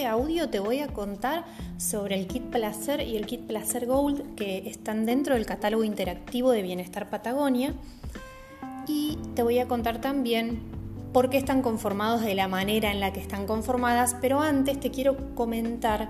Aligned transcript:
este 0.00 0.08
audio 0.08 0.48
te 0.48 0.60
voy 0.60 0.78
a 0.78 0.88
contar 0.88 1.44
sobre 1.76 2.18
el 2.18 2.26
kit 2.26 2.44
placer 2.44 3.02
y 3.02 3.18
el 3.18 3.26
kit 3.26 3.42
placer 3.42 3.84
gold 3.84 4.34
que 4.34 4.66
están 4.66 5.04
dentro 5.04 5.34
del 5.34 5.44
catálogo 5.44 5.84
interactivo 5.84 6.52
de 6.52 6.62
Bienestar 6.62 7.10
Patagonia. 7.10 7.74
Y 8.86 9.18
te 9.34 9.42
voy 9.42 9.58
a 9.58 9.68
contar 9.68 10.00
también 10.00 10.62
por 11.12 11.28
qué 11.28 11.36
están 11.36 11.60
conformados 11.60 12.22
de 12.22 12.34
la 12.34 12.48
manera 12.48 12.90
en 12.90 12.98
la 12.98 13.12
que 13.12 13.20
están 13.20 13.46
conformadas, 13.46 14.16
pero 14.22 14.40
antes 14.40 14.80
te 14.80 14.90
quiero 14.90 15.34
comentar 15.34 16.08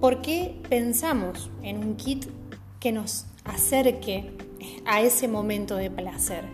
por 0.00 0.22
qué 0.22 0.58
pensamos 0.70 1.50
en 1.62 1.84
un 1.84 1.96
kit 1.96 2.24
que 2.80 2.92
nos 2.92 3.26
acerque 3.44 4.32
a 4.86 5.02
ese 5.02 5.28
momento 5.28 5.76
de 5.76 5.90
placer. 5.90 6.44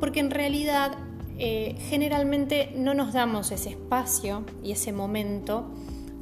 Porque 0.00 0.18
en 0.18 0.32
realidad 0.32 0.98
eh, 1.42 1.74
generalmente 1.88 2.70
no 2.76 2.92
nos 2.92 3.14
damos 3.14 3.50
ese 3.50 3.70
espacio 3.70 4.44
y 4.62 4.72
ese 4.72 4.92
momento 4.92 5.70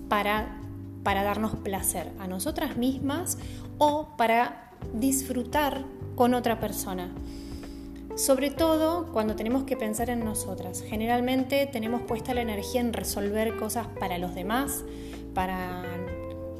para, 0.09 0.61
para 1.03 1.25
darnos 1.25 1.57
placer 1.57 2.13
a 2.21 2.29
nosotras 2.29 2.77
mismas 2.77 3.37
o 3.79 4.17
para 4.17 4.71
disfrutar 4.95 5.85
con 6.15 6.35
otra 6.35 6.61
persona. 6.61 7.13
Sobre 8.15 8.51
todo 8.51 9.13
cuando 9.13 9.35
tenemos 9.35 9.65
que 9.65 9.77
pensar 9.77 10.09
en 10.09 10.25
nosotras. 10.25 10.83
Generalmente 10.83 11.67
tenemos 11.67 12.03
puesta 12.03 12.33
la 12.33 12.43
energía 12.43 12.81
en 12.81 12.93
resolver 12.93 13.57
cosas 13.57 13.89
para 13.99 14.19
los 14.19 14.37
demás, 14.37 14.85
para 15.35 15.83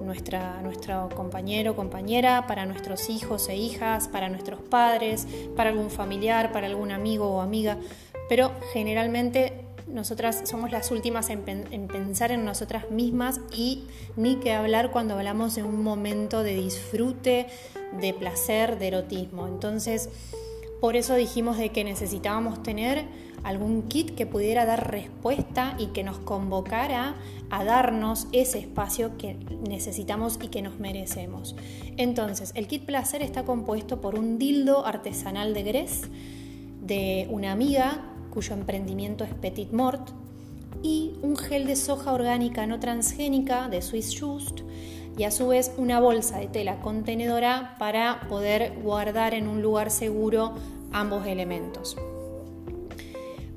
nuestra, 0.01 0.61
nuestro 0.63 1.09
compañero 1.15 1.73
o 1.73 1.77
compañera, 1.77 2.47
para 2.49 2.67
nuestros 2.67 3.09
hijos 3.09 3.49
e 3.49 3.57
hijas, 3.57 4.09
para 4.09 4.29
nuestros 4.29 4.61
padres, 4.61 5.29
para 5.55 5.71
algún 5.71 5.91
familiar, 5.91 6.51
para 6.51 6.67
algún 6.67 6.91
amigo 6.91 7.29
o 7.29 7.41
amiga 7.41 7.79
pero 8.29 8.53
generalmente 8.73 9.65
nosotras 9.93 10.43
somos 10.45 10.71
las 10.71 10.91
últimas 10.91 11.31
en, 11.31 11.43
pensar 11.89 12.31
en 12.31 12.45
nosotras 12.45 12.91
mismas 12.91 13.41
y 13.57 13.85
ni 14.17 14.37
que 14.37 14.53
hablar 14.53 14.91
cuando 14.91 15.15
hablamos 15.15 15.55
de 15.55 15.63
un 15.63 15.83
momento 15.83 16.43
de 16.43 16.55
disfrute, 16.55 17.47
de 18.01 18.15
placer, 18.15 18.79
de 18.79 18.89
erotismo. 18.89 19.47
Entonces, 19.47 20.11
por 20.81 20.97
eso 20.97 21.15
dijimos 21.15 21.57
de 21.59 21.71
que 21.71 21.85
necesitábamos 21.85 22.63
tener 22.63 23.07
algún 23.45 23.89
kit 23.89 24.15
que 24.15 24.27
pudiera 24.27 24.67
dar 24.67 24.91
respuesta 24.91 25.75
y 25.79 25.87
que 25.89 26.05
nos 26.05 26.19
convocara 26.19 27.17
a 27.51 27.65
darnos 27.65 28.27
ese 28.33 28.59
espacio 28.59 29.17
que 29.17 29.35
necesitamos 29.69 30.39
y 30.43 30.49
que 30.49 30.61
nos 30.61 30.79
merecemos. 30.79 31.57
Entonces, 31.97 32.53
el 32.57 32.67
kit 32.67 32.85
placer 32.85 33.23
está 33.23 33.45
compuesto 33.45 34.01
por 34.01 34.19
un 34.19 34.39
dildo 34.39 34.87
artesanal 34.87 35.55
de 35.55 35.63
Gress 35.63 36.03
de 36.83 37.27
una 37.31 37.53
amiga 37.53 38.15
cuyo 38.39 38.55
emprendimiento 38.55 39.25
es 39.25 39.35
Petit 39.35 39.73
Mort, 39.73 40.11
y 40.81 41.15
un 41.23 41.37
gel 41.37 41.67
de 41.67 41.75
soja 41.75 42.13
orgánica 42.13 42.69
no 42.69 42.79
transgénica 42.79 43.69
de 43.69 43.83
Swiss 43.83 44.17
Just, 44.17 44.61
y 45.17 45.25
a 45.25 45.33
su 45.33 45.49
vez 45.49 45.73
una 45.77 45.99
bolsa 45.99 46.39
de 46.39 46.47
tela 46.47 46.81
contenedora 46.81 47.75
para 47.81 48.29
poder 48.29 48.75
guardar 48.81 49.35
en 49.35 49.49
un 49.49 49.61
lugar 49.61 49.91
seguro 49.91 50.55
ambos 50.93 51.27
elementos. 51.27 51.97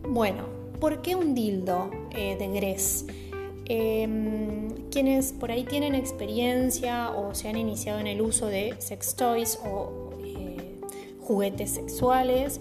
Bueno, 0.09 0.45
¿por 0.79 1.03
qué 1.03 1.15
un 1.15 1.35
dildo 1.35 1.91
eh, 2.09 2.35
de 2.39 2.47
Gress? 2.47 3.05
Em, 3.65 4.89
quienes 4.89 5.31
por 5.31 5.51
ahí 5.51 5.63
tienen 5.63 5.93
experiencia 5.93 7.11
o 7.11 7.35
se 7.35 7.49
han 7.49 7.55
iniciado 7.55 7.99
en 7.99 8.07
el 8.07 8.19
uso 8.19 8.47
de 8.47 8.73
sex 8.79 9.15
toys 9.15 9.59
o 9.63 10.09
eh, 10.25 10.79
juguetes 11.19 11.69
sexuales, 11.69 12.59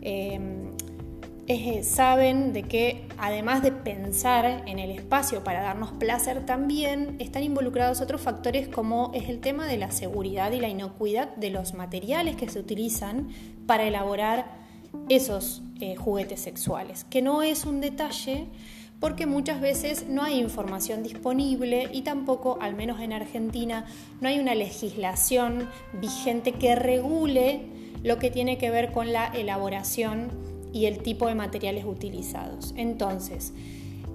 em, 0.00 0.59
eh, 1.52 1.82
saben 1.82 2.52
de 2.52 2.62
que 2.62 3.08
además 3.18 3.60
de 3.60 3.72
pensar 3.72 4.62
en 4.68 4.78
el 4.78 4.92
espacio 4.92 5.42
para 5.42 5.62
darnos 5.62 5.90
placer, 5.90 6.46
también 6.46 7.16
están 7.18 7.42
involucrados 7.42 8.00
otros 8.00 8.20
factores 8.20 8.68
como 8.68 9.10
es 9.14 9.28
el 9.28 9.40
tema 9.40 9.66
de 9.66 9.76
la 9.76 9.90
seguridad 9.90 10.52
y 10.52 10.60
la 10.60 10.68
inocuidad 10.68 11.34
de 11.34 11.50
los 11.50 11.74
materiales 11.74 12.36
que 12.36 12.48
se 12.48 12.60
utilizan 12.60 13.30
para 13.66 13.82
elaborar 13.82 14.60
esos 15.08 15.64
eh, 15.80 15.96
juguetes 15.96 16.38
sexuales, 16.38 17.02
que 17.02 17.20
no 17.20 17.42
es 17.42 17.64
un 17.64 17.80
detalle 17.80 18.46
porque 19.00 19.26
muchas 19.26 19.60
veces 19.60 20.06
no 20.08 20.22
hay 20.22 20.38
información 20.38 21.02
disponible 21.02 21.88
y 21.92 22.02
tampoco, 22.02 22.58
al 22.60 22.76
menos 22.76 23.00
en 23.00 23.12
Argentina, 23.12 23.86
no 24.20 24.28
hay 24.28 24.38
una 24.38 24.54
legislación 24.54 25.68
vigente 25.94 26.52
que 26.52 26.76
regule 26.76 27.62
lo 28.04 28.20
que 28.20 28.30
tiene 28.30 28.56
que 28.56 28.70
ver 28.70 28.92
con 28.92 29.12
la 29.12 29.26
elaboración 29.26 30.59
y 30.72 30.86
el 30.86 30.98
tipo 30.98 31.26
de 31.26 31.34
materiales 31.34 31.84
utilizados. 31.84 32.72
Entonces, 32.76 33.52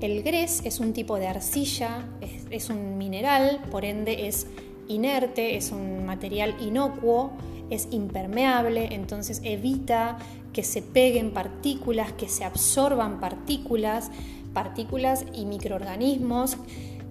el 0.01 0.23
grés 0.23 0.61
es 0.65 0.79
un 0.79 0.93
tipo 0.93 1.17
de 1.17 1.27
arcilla, 1.27 2.05
es, 2.51 2.69
un 2.69 2.97
mineral, 2.97 3.61
por 3.71 3.85
ende 3.85 4.27
es 4.27 4.47
inerte, 4.87 5.55
es 5.55 5.71
un 5.71 6.05
material 6.05 6.55
inocuo, 6.61 7.31
es 7.69 7.87
impermeable, 7.91 8.89
entonces 8.91 9.41
evita 9.43 10.17
que 10.53 10.63
se 10.63 10.81
peguen 10.81 11.31
partículas, 11.31 12.11
que 12.13 12.27
se 12.27 12.43
absorban 12.43 13.19
partículas, 13.19 14.11
partículas 14.53 15.25
y 15.33 15.45
microorganismos, 15.45 16.57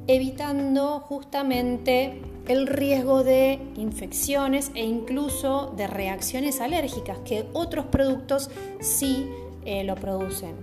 evitando 0.07 1.01
justamente 1.01 2.21
el 2.47 2.67
riesgo 2.67 3.25
de 3.25 3.59
infecciones 3.77 4.71
e 4.75 4.85
incluso 4.85 5.73
de 5.77 5.87
reacciones 5.87 6.61
alérgicas, 6.61 7.19
que 7.25 7.47
otros 7.53 7.87
productos 7.87 8.51
sí 8.81 9.29
eh, 9.65 9.85
lo 9.85 9.95
producen. 9.95 10.55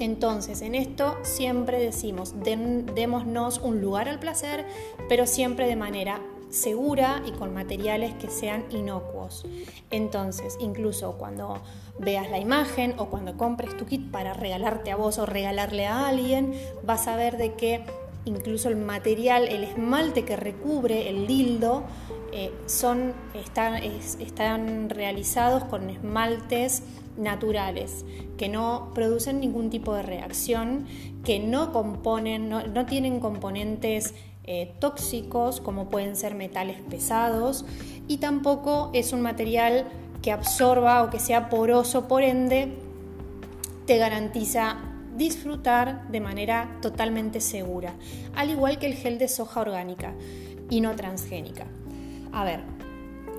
Entonces, 0.00 0.62
en 0.62 0.74
esto 0.74 1.18
siempre 1.22 1.78
decimos, 1.78 2.34
démonos 2.42 3.58
un 3.58 3.80
lugar 3.82 4.08
al 4.08 4.18
placer, 4.18 4.64
pero 5.08 5.26
siempre 5.26 5.66
de 5.66 5.76
manera 5.76 6.20
segura 6.48 7.22
y 7.26 7.32
con 7.32 7.54
materiales 7.54 8.14
que 8.14 8.28
sean 8.28 8.64
inocuos. 8.70 9.44
Entonces, 9.90 10.56
incluso 10.58 11.12
cuando 11.12 11.60
veas 11.98 12.30
la 12.30 12.38
imagen 12.38 12.94
o 12.98 13.06
cuando 13.06 13.36
compres 13.36 13.76
tu 13.76 13.86
kit 13.86 14.10
para 14.10 14.32
regalarte 14.32 14.90
a 14.90 14.96
vos 14.96 15.18
o 15.18 15.26
regalarle 15.26 15.86
a 15.86 16.08
alguien, 16.08 16.54
vas 16.82 17.06
a 17.06 17.16
ver 17.16 17.36
de 17.36 17.54
que 17.54 17.84
incluso 18.24 18.68
el 18.68 18.76
material, 18.76 19.48
el 19.48 19.64
esmalte 19.64 20.24
que 20.24 20.36
recubre 20.36 21.08
el 21.08 21.26
dildo, 21.26 21.84
eh, 22.32 22.52
son, 22.66 23.12
están, 23.34 23.74
están 23.74 24.88
realizados 24.88 25.64
con 25.64 25.90
esmaltes 25.90 26.82
naturales, 27.16 28.04
que 28.36 28.48
no 28.48 28.90
producen 28.94 29.40
ningún 29.40 29.70
tipo 29.70 29.94
de 29.94 30.02
reacción, 30.02 30.86
que 31.24 31.38
no 31.38 31.72
componen, 31.72 32.48
no, 32.48 32.86
tienen 32.86 33.20
componentes 33.20 34.14
eh, 34.44 34.72
tóxicos 34.78 35.60
como 35.60 35.90
pueden 35.90 36.16
ser 36.16 36.34
metales 36.34 36.80
pesados 36.88 37.64
y 38.08 38.18
tampoco 38.18 38.90
es 38.94 39.12
un 39.12 39.20
material 39.20 39.86
que 40.22 40.32
absorba 40.32 41.02
o 41.02 41.10
que 41.10 41.18
sea 41.18 41.48
poroso, 41.48 42.08
por 42.08 42.22
ende 42.22 42.72
te 43.86 43.98
garantiza 43.98 44.78
disfrutar 45.20 46.08
de 46.08 46.18
manera 46.18 46.78
totalmente 46.80 47.40
segura, 47.40 47.94
al 48.34 48.48
igual 48.48 48.78
que 48.78 48.86
el 48.86 48.94
gel 48.94 49.18
de 49.18 49.28
soja 49.28 49.60
orgánica 49.60 50.14
y 50.70 50.80
no 50.80 50.96
transgénica. 50.96 51.66
A 52.32 52.42
ver, 52.42 52.60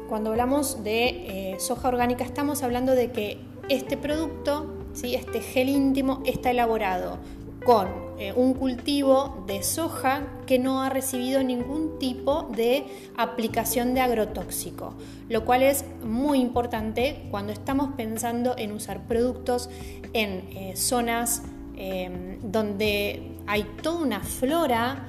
cuando 0.07 0.29
hablamos 0.29 0.83
de 0.83 1.53
eh, 1.53 1.59
soja 1.59 1.87
orgánica 1.87 2.23
estamos 2.23 2.61
hablando 2.61 2.93
de 2.93 3.11
que 3.11 3.39
este 3.67 3.97
producto, 3.97 4.71
¿sí? 4.93 5.15
este 5.15 5.41
gel 5.41 5.69
íntimo, 5.69 6.21
está 6.23 6.51
elaborado 6.51 7.17
con 7.65 7.87
eh, 8.19 8.31
un 8.35 8.53
cultivo 8.53 9.43
de 9.47 9.63
soja 9.63 10.27
que 10.45 10.59
no 10.59 10.83
ha 10.83 10.89
recibido 10.89 11.41
ningún 11.41 11.97
tipo 11.97 12.43
de 12.55 12.85
aplicación 13.17 13.95
de 13.95 14.01
agrotóxico, 14.01 14.93
lo 15.29 15.45
cual 15.45 15.63
es 15.63 15.83
muy 16.03 16.39
importante 16.39 17.23
cuando 17.31 17.53
estamos 17.53 17.95
pensando 17.97 18.53
en 18.55 18.71
usar 18.71 19.07
productos 19.07 19.67
en 20.13 20.29
eh, 20.55 20.73
zonas 20.75 21.41
Em, 21.83 22.37
donde 22.43 23.23
hay 23.47 23.63
toda 23.81 24.03
una 24.03 24.19
flora 24.19 25.03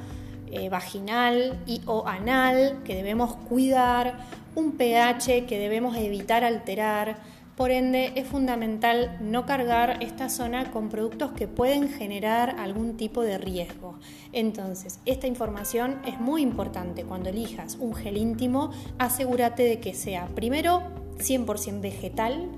eh, 0.50 0.70
vaginal 0.70 1.60
y 1.66 1.82
o 1.84 2.08
anal 2.08 2.80
que 2.82 2.94
debemos 2.94 3.36
cuidar, 3.36 4.16
un 4.54 4.72
pH 4.72 5.44
que 5.44 5.58
debemos 5.58 5.98
evitar 5.98 6.44
alterar. 6.44 7.18
Por 7.58 7.72
ende, 7.72 8.12
es 8.14 8.26
fundamental 8.26 9.18
no 9.20 9.44
cargar 9.44 9.98
esta 10.02 10.30
zona 10.30 10.70
con 10.70 10.88
productos 10.88 11.32
que 11.32 11.46
pueden 11.46 11.90
generar 11.90 12.56
algún 12.58 12.96
tipo 12.96 13.20
de 13.20 13.36
riesgo. 13.36 13.98
Entonces, 14.32 14.98
esta 15.04 15.26
información 15.26 16.00
es 16.06 16.18
muy 16.20 16.40
importante. 16.40 17.04
Cuando 17.04 17.28
elijas 17.28 17.76
un 17.80 17.94
gel 17.94 18.16
íntimo, 18.16 18.70
asegúrate 18.96 19.64
de 19.64 19.78
que 19.78 19.92
sea 19.92 20.26
primero 20.28 20.82
100% 21.18 21.82
vegetal, 21.82 22.48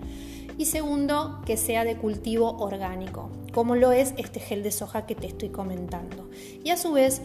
y 0.56 0.66
segundo, 0.66 1.40
que 1.44 1.56
sea 1.56 1.84
de 1.84 1.96
cultivo 1.96 2.56
orgánico, 2.58 3.28
como 3.54 3.76
lo 3.76 3.92
es 3.92 4.14
este 4.16 4.40
gel 4.40 4.62
de 4.62 4.72
soja 4.72 5.06
que 5.06 5.14
te 5.14 5.26
estoy 5.26 5.50
comentando. 5.50 6.28
Y 6.64 6.70
a 6.70 6.76
su 6.76 6.92
vez, 6.92 7.22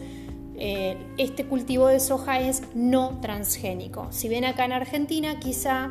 eh, 0.56 0.96
este 1.18 1.44
cultivo 1.44 1.88
de 1.88 2.00
soja 2.00 2.40
es 2.40 2.62
no 2.74 3.18
transgénico. 3.20 4.06
Si 4.10 4.28
ven 4.28 4.44
acá 4.44 4.64
en 4.64 4.72
Argentina, 4.72 5.40
quizá 5.40 5.90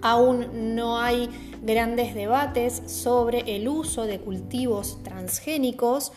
aún 0.00 0.76
no 0.76 1.00
hay 1.00 1.28
grandes 1.62 2.14
debates 2.14 2.82
sobre 2.86 3.56
el 3.56 3.66
uso 3.68 4.04
de 4.04 4.20
cultivos 4.20 5.02
transgénicos, 5.02 6.12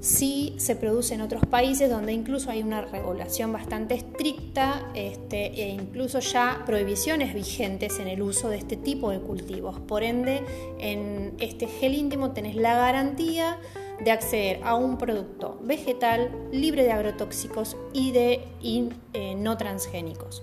sí 0.00 0.54
se 0.58 0.76
produce 0.76 1.14
en 1.14 1.20
otros 1.20 1.44
países 1.46 1.90
donde 1.90 2.12
incluso 2.12 2.50
hay 2.50 2.62
una 2.62 2.82
regulación 2.82 3.52
bastante 3.52 3.94
estricta 3.94 4.90
este, 4.94 5.46
e 5.62 5.68
incluso 5.70 6.20
ya 6.20 6.62
prohibiciones 6.66 7.34
vigentes 7.34 7.98
en 7.98 8.08
el 8.08 8.22
uso 8.22 8.48
de 8.48 8.58
este 8.58 8.76
tipo 8.76 9.10
de 9.10 9.20
cultivos. 9.20 9.80
Por 9.80 10.02
ende, 10.02 10.42
en 10.78 11.34
este 11.38 11.66
gel 11.66 11.94
íntimo 11.94 12.32
tenés 12.32 12.56
la 12.56 12.76
garantía 12.76 13.58
de 14.04 14.10
acceder 14.12 14.60
a 14.62 14.74
un 14.74 14.96
producto 14.98 15.58
vegetal 15.62 16.30
libre 16.52 16.84
de 16.84 16.92
agrotóxicos 16.92 17.76
y 17.92 18.12
de 18.12 18.44
eh, 18.62 19.34
no 19.36 19.56
transgénicos. 19.56 20.42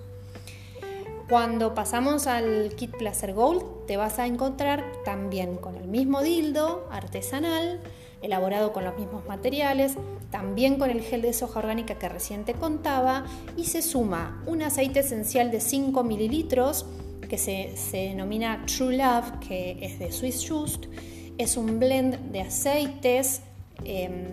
Cuando 1.30 1.74
pasamos 1.74 2.28
al 2.28 2.76
kit 2.76 2.92
Placer 2.96 3.34
Gold, 3.34 3.88
te 3.88 3.98
vas 3.98 4.20
a 4.20 4.28
encontrar 4.28 4.84
también 5.06 5.56
con 5.56 5.76
el 5.76 5.88
mismo 5.88 6.22
dildo 6.22 6.88
artesanal, 6.92 7.82
elaborado 8.26 8.74
con 8.74 8.84
los 8.84 8.98
mismos 8.98 9.26
materiales, 9.28 9.96
también 10.32 10.78
con 10.78 10.90
el 10.90 11.02
gel 11.02 11.22
de 11.22 11.32
soja 11.32 11.60
orgánica 11.60 11.96
que 11.96 12.10
recién 12.10 12.44
te 12.44 12.54
contaba, 12.54 13.26
y 13.56 13.66
se 13.66 13.82
suma 13.82 14.44
un 14.46 14.62
aceite 14.62 15.00
esencial 15.00 15.52
de 15.52 15.62
5 15.62 16.04
mililitros 16.04 16.86
que 17.30 17.38
se, 17.38 17.74
denomina 17.92 18.66
True 18.66 18.98
Love, 18.98 19.40
que 19.48 19.78
es 19.82 20.00
de 20.00 20.12
Swiss 20.12 20.46
Just. 20.48 20.86
Es 21.38 21.58
un 21.58 21.80
blend 21.80 22.32
de 22.32 22.42
aceites, 22.42 23.42
em, 23.84 24.26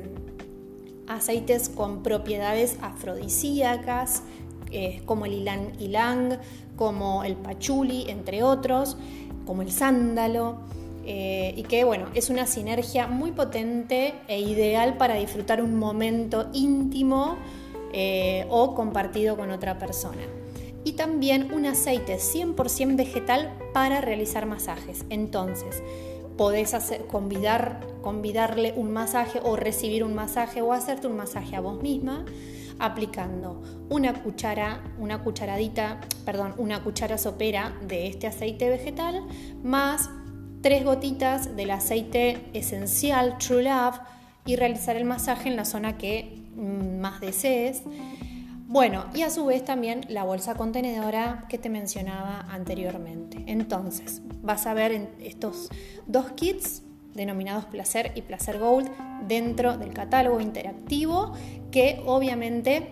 aceites 1.09 1.69
con 1.69 2.03
propiedades 2.03 2.79
afrodisíacas, 2.81 4.23
eh, 4.71 5.03
como 5.05 5.27
el 5.27 5.35
ilang 5.35 5.73
ilang, 5.81 6.39
como 6.77 7.25
el 7.25 7.37
pachuli, 7.37 8.09
entre 8.09 8.43
otros, 8.43 8.97
como 9.45 9.63
el 9.63 9.71
sándalo. 9.71 10.61
Eh, 11.05 11.55
y 11.57 11.65
que 11.65 11.85
bueno, 11.85 12.07
es 12.15 12.31
una 12.31 12.47
sinergia 12.47 13.09
muy 13.09 13.33
potente 13.33 14.15
e 14.29 14.41
ideal 14.41 14.97
para 14.97 15.15
disfrutar 15.15 15.61
un 15.61 15.77
momento 15.77 16.49
íntimo 16.53 17.37
eh, 17.93 18.47
o 18.49 18.75
compartido 18.75 19.37
con 19.37 19.51
otra 19.51 19.79
persona. 19.79 20.23
Y 20.85 20.93
también 20.93 21.53
un 21.53 21.67
aceite 21.67 22.19
100% 22.19 22.97
vegetal 22.97 23.53
para 23.73 24.01
realizar 24.01 24.47
masajes. 24.47 25.05
Entonces, 25.11 25.83
podés 26.37 26.75
hacer, 26.75 27.07
convidar, 27.07 27.81
convidarle 28.01 28.73
un 28.77 28.93
masaje 28.93 29.41
o 29.43 29.57
recibir 29.57 30.05
un 30.05 30.15
masaje 30.15 30.63
o 30.63 30.73
hacerte 30.73 31.07
un 31.07 31.17
masaje 31.17 31.57
a 31.57 31.61
vos 31.61 31.83
misma 31.83 32.25
aplicando 32.79 33.63
una 33.91 34.23
cuchara, 34.23 34.83
una 34.99 35.23
cucharadita, 35.23 36.01
perdón, 36.25 36.55
una 36.59 36.83
cuchara 36.83 37.17
sopera 37.17 37.77
de 37.87 38.09
este 38.09 38.27
aceite 38.27 38.69
vegetal 38.69 39.23
más 39.63 40.11
tres 40.63 40.85
gotitas 40.85 41.57
del 41.57 41.73
aceite 41.73 42.47
esencial 42.55 43.37
True 43.39 43.65
Love 43.65 43.99
y 44.47 44.57
realizar 44.57 44.97
el 44.97 45.05
masaje 45.05 45.49
en 45.49 45.57
la 45.57 45.65
zona 45.65 45.99
que 45.99 46.41
mm, 46.55 47.01
más 47.01 47.21
desees. 47.21 47.83
Bueno, 48.69 49.05
y 49.13 49.23
a 49.23 49.31
su 49.31 49.45
vez 49.45 49.65
también 49.65 50.07
la 50.09 50.25
bolsa 50.25 50.55
contenedora 50.55 51.45
que 51.49 51.59
te 51.59 51.69
mencionaba 51.69 52.47
anteriormente. 52.49 53.45
Entonces, 53.47 54.23
vas 54.41 54.67
a 54.67 54.73
ver 54.73 55.11
estos 55.21 55.69
dos 56.07 56.31
kits 56.33 56.83
denominados 57.13 57.67
Placer 57.67 58.13
y 58.15 58.23
Placer 58.23 58.59
Gold 58.59 58.89
dentro 59.29 59.77
del 59.77 59.93
catálogo 59.93 60.41
interactivo 60.41 61.33
que 61.71 62.01
obviamente 62.07 62.89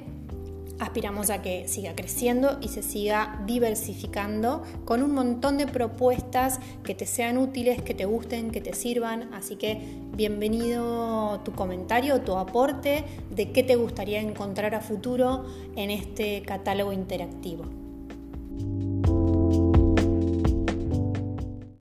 aspiramos 0.81 1.31
a 1.31 1.43
que 1.43 1.69
siga 1.69 1.95
creciendo 1.95 2.59
y 2.61 2.69
se 2.69 2.83
siga 2.83 3.43
diversificando 3.47 4.65
con 4.85 5.03
un 5.03 5.15
montón 5.15 5.59
de 5.59 5.67
propuestas 5.67 6.59
que 6.83 6.95
te 6.95 7.07
sean 7.07 7.39
útiles, 7.39 7.83
que 7.83 7.95
te 7.95 8.07
gusten, 8.07 8.51
que 8.51 8.61
te 8.61 8.75
sirvan. 8.75 9.33
Así 9.35 9.57
que 9.57 9.81
bienvenido 10.17 11.41
tu 11.45 11.53
comentario, 11.53 12.23
tu 12.23 12.37
aporte 12.37 13.05
de 13.31 13.53
qué 13.53 13.63
te 13.63 13.77
gustaría 13.77 14.21
encontrar 14.21 14.75
a 14.75 14.81
futuro 14.81 15.45
en 15.77 15.91
este 15.91 16.43
catálogo 16.43 16.93
interactivo. 16.93 17.80